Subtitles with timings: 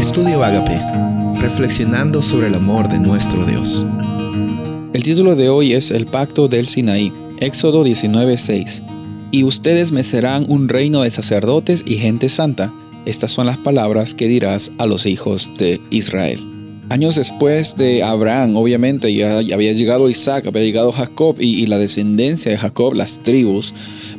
[0.00, 0.80] Estudio Agape,
[1.42, 3.84] reflexionando sobre el amor de nuestro Dios.
[4.94, 8.82] El título de hoy es El pacto del Sinaí, Éxodo 19:6.
[9.30, 12.72] Y ustedes me serán un reino de sacerdotes y gente santa.
[13.04, 16.40] Estas son las palabras que dirás a los hijos de Israel.
[16.88, 22.50] Años después de Abraham, obviamente, ya, había llegado Isaac, había llegado Jacob y, la descendencia
[22.50, 23.74] de Jacob, las tribus.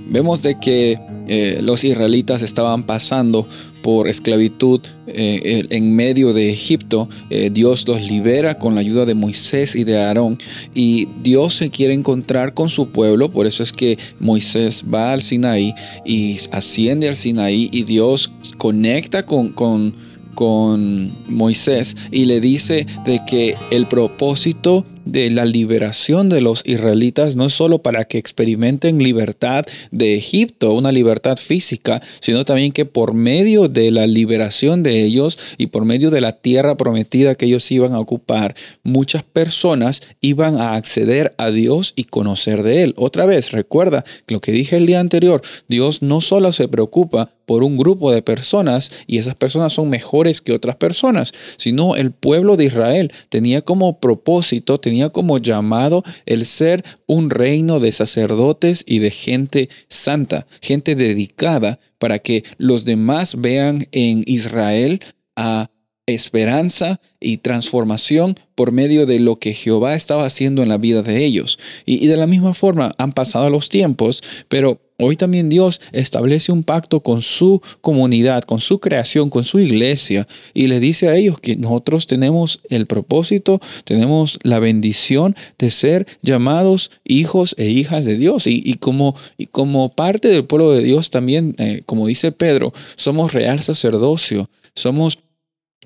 [0.07, 3.47] Vemos de que eh, los israelitas estaban pasando
[3.81, 7.09] por esclavitud eh, en medio de Egipto.
[7.29, 10.37] Eh, Dios los libera con la ayuda de Moisés y de Aarón.
[10.73, 13.31] Y Dios se quiere encontrar con su pueblo.
[13.31, 15.73] Por eso es que Moisés va al Sinaí
[16.05, 19.93] y asciende al Sinaí y Dios conecta con, con,
[20.35, 27.35] con Moisés y le dice de que el propósito de la liberación de los israelitas
[27.35, 32.85] no es solo para que experimenten libertad de Egipto, una libertad física, sino también que
[32.85, 37.45] por medio de la liberación de ellos y por medio de la tierra prometida que
[37.45, 42.93] ellos iban a ocupar, muchas personas iban a acceder a Dios y conocer de Él.
[42.97, 47.65] Otra vez, recuerda lo que dije el día anterior, Dios no solo se preocupa por
[47.65, 52.55] un grupo de personas y esas personas son mejores que otras personas, sino el pueblo
[52.55, 58.99] de Israel tenía como propósito, tenía como llamado el ser un reino de sacerdotes y
[58.99, 65.01] de gente santa, gente dedicada para que los demás vean en Israel
[65.35, 65.69] a
[66.13, 71.23] esperanza y transformación por medio de lo que Jehová estaba haciendo en la vida de
[71.23, 71.59] ellos.
[71.85, 76.61] Y, de la misma forma han pasado los tiempos, pero Hoy también Dios establece un
[76.61, 81.39] pacto con su comunidad, con su creación, con su iglesia y le dice a ellos
[81.39, 88.15] que nosotros tenemos el propósito, tenemos la bendición de ser llamados hijos e hijas de
[88.15, 88.45] Dios.
[88.45, 93.33] Y, como, y como, parte del pueblo de Dios también, eh, como dice Pedro, somos
[93.33, 95.17] real sacerdocio, somos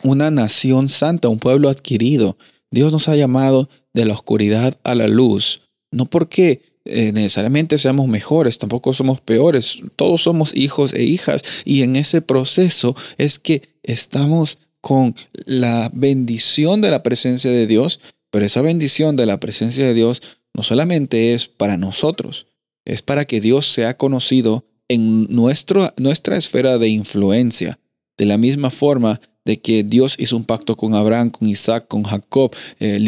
[0.04, 2.38] una nación santa, un pueblo adquirido.
[2.72, 5.62] Dios nos ha llamado de la oscuridad a la luz,
[5.92, 11.82] no porque eh, necesariamente seamos mejores, tampoco somos peores, todos somos hijos e hijas y
[11.82, 18.46] en ese proceso es que estamos con la bendición de la presencia de Dios, pero
[18.46, 20.22] esa bendición de la presencia de Dios
[20.54, 22.46] no solamente es para nosotros,
[22.86, 27.80] es para que Dios sea conocido en nuestro, nuestra esfera de influencia.
[28.18, 32.04] De la misma forma de que Dios hizo un pacto con Abraham, con Isaac, con
[32.04, 33.00] Jacob, eh,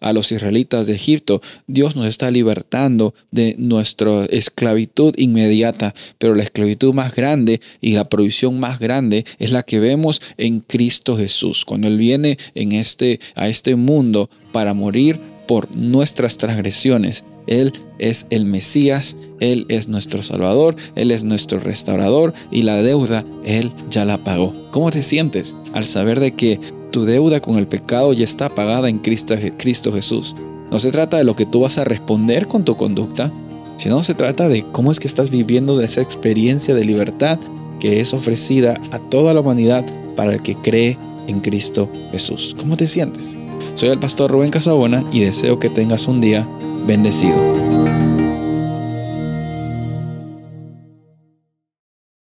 [0.00, 6.42] a los israelitas de Egipto, Dios nos está libertando de nuestra esclavitud inmediata, pero la
[6.42, 11.64] esclavitud más grande y la provisión más grande es la que vemos en Cristo Jesús,
[11.64, 17.24] cuando Él viene en este, a este mundo para morir por nuestras transgresiones.
[17.46, 23.24] Él es el Mesías, Él es nuestro Salvador, Él es nuestro restaurador y la deuda
[23.44, 24.54] Él ya la pagó.
[24.70, 26.60] ¿Cómo te sientes al saber de que
[26.92, 30.36] tu deuda con el pecado ya está pagada en Cristo, Jesús.
[30.70, 33.32] No se trata de lo que tú vas a responder con tu conducta,
[33.78, 37.40] sino se trata de cómo es que estás viviendo de esa experiencia de libertad
[37.80, 42.54] que es ofrecida a toda la humanidad para el que cree en Cristo Jesús.
[42.58, 43.36] ¿Cómo te sientes?
[43.74, 46.46] Soy el pastor Rubén Casabona y deseo que tengas un día
[46.86, 47.81] bendecido.